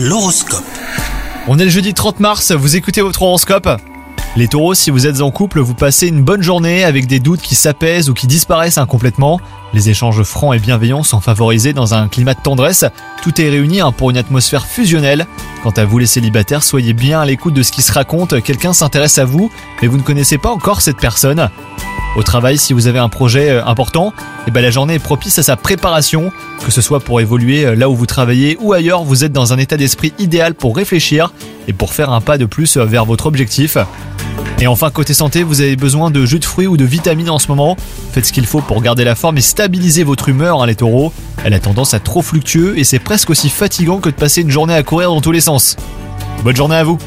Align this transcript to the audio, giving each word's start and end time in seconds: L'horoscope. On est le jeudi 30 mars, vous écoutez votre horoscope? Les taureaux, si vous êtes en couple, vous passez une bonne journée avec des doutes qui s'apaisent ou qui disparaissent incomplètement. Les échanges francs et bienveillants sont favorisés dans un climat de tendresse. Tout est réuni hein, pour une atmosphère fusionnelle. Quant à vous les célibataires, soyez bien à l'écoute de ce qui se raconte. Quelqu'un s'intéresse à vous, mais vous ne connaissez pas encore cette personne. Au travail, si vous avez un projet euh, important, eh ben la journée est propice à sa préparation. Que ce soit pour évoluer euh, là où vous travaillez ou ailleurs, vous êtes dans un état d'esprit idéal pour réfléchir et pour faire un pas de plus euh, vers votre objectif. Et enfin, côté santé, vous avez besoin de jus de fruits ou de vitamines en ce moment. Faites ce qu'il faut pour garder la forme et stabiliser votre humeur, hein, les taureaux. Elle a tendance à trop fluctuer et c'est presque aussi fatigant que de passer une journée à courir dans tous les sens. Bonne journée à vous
L'horoscope. 0.00 0.62
On 1.48 1.58
est 1.58 1.64
le 1.64 1.70
jeudi 1.70 1.92
30 1.92 2.20
mars, 2.20 2.52
vous 2.52 2.76
écoutez 2.76 3.00
votre 3.00 3.20
horoscope? 3.22 3.68
Les 4.36 4.46
taureaux, 4.46 4.74
si 4.74 4.92
vous 4.92 5.08
êtes 5.08 5.20
en 5.22 5.32
couple, 5.32 5.58
vous 5.58 5.74
passez 5.74 6.06
une 6.06 6.22
bonne 6.22 6.40
journée 6.40 6.84
avec 6.84 7.08
des 7.08 7.18
doutes 7.18 7.40
qui 7.40 7.56
s'apaisent 7.56 8.08
ou 8.08 8.14
qui 8.14 8.28
disparaissent 8.28 8.78
incomplètement. 8.78 9.40
Les 9.74 9.90
échanges 9.90 10.22
francs 10.22 10.54
et 10.54 10.60
bienveillants 10.60 11.02
sont 11.02 11.20
favorisés 11.20 11.72
dans 11.72 11.94
un 11.94 12.06
climat 12.06 12.34
de 12.34 12.40
tendresse. 12.40 12.84
Tout 13.22 13.40
est 13.40 13.50
réuni 13.50 13.80
hein, 13.80 13.90
pour 13.90 14.10
une 14.10 14.18
atmosphère 14.18 14.66
fusionnelle. 14.66 15.26
Quant 15.64 15.72
à 15.72 15.84
vous 15.84 15.98
les 15.98 16.06
célibataires, 16.06 16.62
soyez 16.62 16.92
bien 16.92 17.20
à 17.20 17.26
l'écoute 17.26 17.54
de 17.54 17.64
ce 17.64 17.72
qui 17.72 17.82
se 17.82 17.90
raconte. 17.90 18.40
Quelqu'un 18.40 18.72
s'intéresse 18.72 19.18
à 19.18 19.24
vous, 19.24 19.50
mais 19.82 19.88
vous 19.88 19.96
ne 19.96 20.02
connaissez 20.02 20.38
pas 20.38 20.50
encore 20.50 20.80
cette 20.80 20.98
personne. 20.98 21.50
Au 22.16 22.22
travail, 22.22 22.58
si 22.58 22.72
vous 22.72 22.86
avez 22.86 22.98
un 22.98 23.08
projet 23.08 23.50
euh, 23.50 23.64
important, 23.64 24.12
eh 24.46 24.50
ben 24.50 24.60
la 24.60 24.70
journée 24.70 24.94
est 24.94 24.98
propice 24.98 25.38
à 25.38 25.42
sa 25.42 25.56
préparation. 25.56 26.32
Que 26.64 26.72
ce 26.72 26.80
soit 26.80 27.00
pour 27.00 27.20
évoluer 27.20 27.64
euh, 27.64 27.76
là 27.76 27.88
où 27.88 27.94
vous 27.94 28.06
travaillez 28.06 28.56
ou 28.60 28.72
ailleurs, 28.72 29.04
vous 29.04 29.24
êtes 29.24 29.32
dans 29.32 29.52
un 29.52 29.58
état 29.58 29.76
d'esprit 29.76 30.12
idéal 30.18 30.54
pour 30.54 30.74
réfléchir 30.74 31.32
et 31.68 31.72
pour 31.72 31.92
faire 31.92 32.10
un 32.10 32.20
pas 32.20 32.38
de 32.38 32.46
plus 32.46 32.76
euh, 32.76 32.84
vers 32.84 33.04
votre 33.04 33.26
objectif. 33.26 33.76
Et 34.60 34.66
enfin, 34.66 34.90
côté 34.90 35.14
santé, 35.14 35.44
vous 35.44 35.60
avez 35.60 35.76
besoin 35.76 36.10
de 36.10 36.24
jus 36.24 36.40
de 36.40 36.44
fruits 36.44 36.66
ou 36.66 36.76
de 36.76 36.84
vitamines 36.84 37.30
en 37.30 37.38
ce 37.38 37.48
moment. 37.48 37.76
Faites 38.12 38.26
ce 38.26 38.32
qu'il 38.32 38.46
faut 38.46 38.60
pour 38.60 38.82
garder 38.82 39.04
la 39.04 39.14
forme 39.14 39.38
et 39.38 39.42
stabiliser 39.42 40.02
votre 40.02 40.28
humeur, 40.28 40.60
hein, 40.60 40.66
les 40.66 40.74
taureaux. 40.74 41.12
Elle 41.44 41.54
a 41.54 41.60
tendance 41.60 41.94
à 41.94 42.00
trop 42.00 42.22
fluctuer 42.22 42.80
et 42.80 42.82
c'est 42.82 42.98
presque 42.98 43.30
aussi 43.30 43.50
fatigant 43.50 43.98
que 43.98 44.08
de 44.08 44.16
passer 44.16 44.40
une 44.40 44.50
journée 44.50 44.74
à 44.74 44.82
courir 44.82 45.10
dans 45.10 45.20
tous 45.20 45.30
les 45.30 45.40
sens. 45.40 45.76
Bonne 46.42 46.56
journée 46.56 46.76
à 46.76 46.82
vous 46.82 46.98